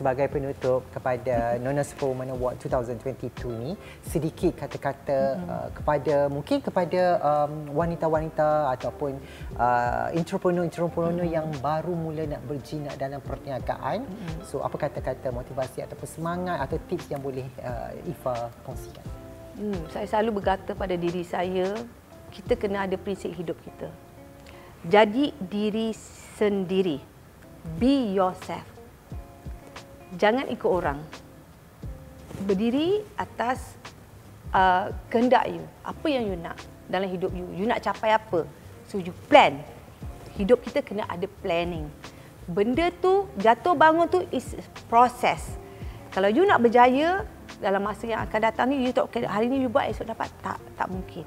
sebagai 0.00 0.32
penutup 0.32 0.80
kepada 0.88 1.60
Nona 1.60 1.84
Superwoman 1.84 2.32
Award 2.32 2.56
2022 2.64 3.52
ni 3.60 3.76
sedikit 4.00 4.56
kata-kata 4.56 5.36
mm-hmm. 5.36 5.52
uh, 5.52 5.68
kepada 5.76 6.16
mungkin 6.32 6.64
kepada 6.64 7.20
um, 7.20 7.76
wanita-wanita 7.76 8.72
ataupun 8.80 9.20
uh, 9.60 10.08
entrepreneur-entrepreneur 10.16 11.20
mm-hmm. 11.20 11.36
yang 11.36 11.52
baru 11.60 11.92
mula 11.92 12.24
nak 12.24 12.40
berjinak 12.48 12.96
dalam 12.96 13.20
perniagaan 13.20 14.08
mm-hmm. 14.08 14.40
so 14.48 14.64
apa 14.64 14.88
kata-kata 14.88 15.28
motivasi 15.28 15.84
ataupun 15.84 16.08
semangat 16.08 16.64
atau 16.64 16.80
tips 16.88 17.12
yang 17.12 17.20
boleh 17.20 17.44
uh, 17.60 17.92
Ifa 18.08 18.48
kongsikan 18.64 19.04
hmm, 19.60 19.84
saya 19.92 20.08
selalu 20.08 20.40
berkata 20.40 20.72
pada 20.72 20.96
diri 20.96 21.28
saya 21.28 21.76
kita 22.32 22.56
kena 22.56 22.88
ada 22.88 22.96
prinsip 22.96 23.36
hidup 23.36 23.60
kita 23.60 23.92
jadi 24.88 25.28
diri 25.44 25.92
sendiri 26.40 27.04
be 27.76 28.16
yourself 28.16 28.79
jangan 30.16 30.46
ikut 30.50 30.70
orang. 30.70 30.98
Berdiri 32.46 33.04
atas 33.18 33.76
uh, 34.54 34.94
kehendak 35.12 35.50
you. 35.50 35.62
Apa 35.84 36.06
yang 36.08 36.24
you 36.30 36.36
nak 36.38 36.56
dalam 36.88 37.06
hidup 37.10 37.30
you. 37.34 37.46
You 37.54 37.66
nak 37.68 37.84
capai 37.84 38.14
apa. 38.14 38.46
So 38.88 38.98
you 38.98 39.14
plan. 39.28 39.60
Hidup 40.34 40.64
kita 40.64 40.80
kena 40.80 41.04
ada 41.06 41.28
planning. 41.44 41.86
Benda 42.50 42.90
tu, 42.90 43.28
jatuh 43.38 43.76
bangun 43.78 44.10
tu 44.10 44.24
is 44.34 44.56
proses. 44.90 45.42
Kalau 46.10 46.26
you 46.26 46.42
nak 46.42 46.58
berjaya 46.58 47.22
dalam 47.62 47.84
masa 47.84 48.08
yang 48.08 48.24
akan 48.26 48.40
datang 48.40 48.66
ni, 48.72 48.82
you 48.82 48.90
tak, 48.90 49.06
hari 49.28 49.46
ni 49.46 49.62
you 49.62 49.70
buat 49.70 49.86
esok 49.92 50.10
dapat. 50.10 50.26
Tak, 50.42 50.58
tak 50.74 50.88
mungkin 50.90 51.22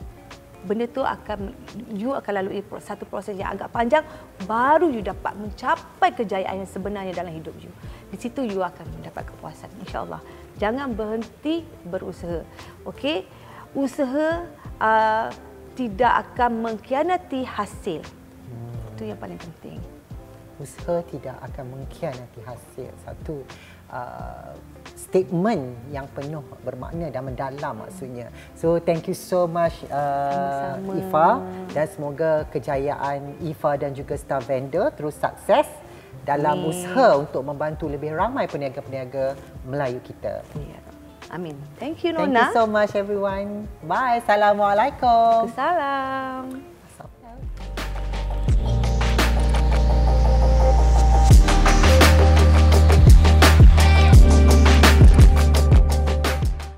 benda 0.63 0.87
tu 0.87 1.03
akan 1.03 1.51
you 1.93 2.15
akan 2.15 2.31
lalui 2.41 2.63
satu 2.79 3.03
proses 3.05 3.35
yang 3.35 3.53
agak 3.53 3.69
panjang 3.69 4.03
baru 4.47 4.87
you 4.89 5.03
dapat 5.03 5.35
mencapai 5.35 6.09
kejayaan 6.15 6.63
yang 6.63 6.69
sebenarnya 6.71 7.13
dalam 7.13 7.35
hidup 7.35 7.53
you. 7.59 7.71
Di 8.09 8.17
situ 8.17 8.47
you 8.47 8.63
akan 8.63 8.87
mendapat 8.99 9.27
kepuasan 9.27 9.69
insya-Allah. 9.83 10.23
Jangan 10.57 10.95
berhenti 10.95 11.67
berusaha. 11.85 12.45
Okey? 12.87 13.27
Usaha 13.73 14.45
uh, 14.77 15.29
tidak 15.73 16.13
akan 16.29 16.61
mengkhianati 16.61 17.41
hasil. 17.41 18.05
Hmm. 18.05 18.93
Itu 18.93 19.09
yang 19.09 19.17
paling 19.17 19.41
penting. 19.41 19.81
Usaha 20.61 21.01
tidak 21.09 21.35
akan 21.41 21.65
mengkhianati 21.73 22.39
hasil. 22.45 22.93
Satu 23.01 23.41
uh, 23.89 24.53
statement 25.13 25.77
yang 25.93 26.09
penuh 26.09 26.41
bermakna 26.65 27.13
dan 27.13 27.29
mendalam 27.29 27.85
maksudnya. 27.85 28.33
So 28.57 28.81
thank 28.81 29.05
you 29.05 29.13
so 29.13 29.45
much 29.45 29.85
uh, 29.93 30.81
Ifa 30.81 31.37
dan 31.69 31.85
semoga 31.85 32.49
kejayaan 32.49 33.37
Ifa 33.45 33.77
dan 33.77 33.93
juga 33.93 34.17
staff 34.17 34.49
vendor 34.49 34.89
terus 34.97 35.13
sukses 35.21 35.69
dalam 36.25 36.65
Amin. 36.65 36.73
usaha 36.73 37.21
untuk 37.21 37.45
membantu 37.45 37.85
lebih 37.85 38.17
ramai 38.17 38.49
peniaga-peniaga 38.49 39.37
Melayu 39.69 40.01
kita. 40.01 40.41
Yeah. 40.57 40.81
Amin. 41.29 41.61
Thank 41.77 42.01
you 42.01 42.17
Nona. 42.17 42.25
Thank 42.25 42.37
you 42.49 42.57
so 42.57 42.65
much 42.65 42.97
everyone. 42.97 43.69
Bye. 43.85 44.17
Assalamualaikum. 44.17 45.53
Assalamualaikum. 45.53 46.72